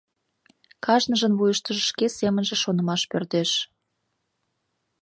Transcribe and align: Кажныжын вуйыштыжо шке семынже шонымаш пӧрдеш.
Кажныжын 0.85 1.33
вуйыштыжо 1.39 1.83
шке 1.89 2.07
семынже 2.19 2.55
шонымаш 2.63 3.01
пӧрдеш. 3.11 3.51